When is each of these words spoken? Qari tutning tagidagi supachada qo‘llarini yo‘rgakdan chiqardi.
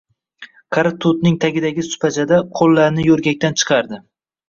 Qari 0.77 0.91
tutning 1.05 1.37
tagidagi 1.45 1.85
supachada 1.91 2.43
qo‘llarini 2.59 3.09
yo‘rgakdan 3.13 3.63
chiqardi. 3.65 4.07